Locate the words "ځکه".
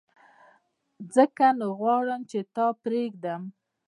1.15-1.45